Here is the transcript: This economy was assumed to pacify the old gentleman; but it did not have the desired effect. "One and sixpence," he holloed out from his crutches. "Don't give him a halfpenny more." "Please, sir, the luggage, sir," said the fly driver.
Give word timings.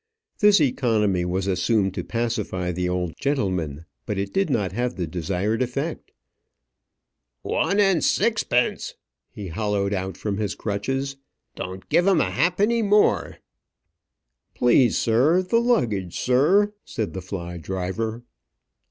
This 0.39 0.59
economy 0.59 1.25
was 1.25 1.45
assumed 1.45 1.93
to 1.93 2.03
pacify 2.03 2.71
the 2.71 2.89
old 2.89 3.13
gentleman; 3.19 3.85
but 4.07 4.17
it 4.17 4.33
did 4.33 4.49
not 4.49 4.71
have 4.71 4.95
the 4.95 5.05
desired 5.05 5.61
effect. 5.61 6.11
"One 7.43 7.79
and 7.79 8.03
sixpence," 8.03 8.95
he 9.29 9.49
holloed 9.49 9.93
out 9.93 10.17
from 10.17 10.37
his 10.37 10.55
crutches. 10.55 11.17
"Don't 11.55 11.87
give 11.87 12.07
him 12.07 12.19
a 12.19 12.31
halfpenny 12.31 12.81
more." 12.81 13.41
"Please, 14.55 14.97
sir, 14.97 15.43
the 15.43 15.59
luggage, 15.61 16.19
sir," 16.19 16.73
said 16.83 17.13
the 17.13 17.21
fly 17.21 17.57
driver. 17.57 18.23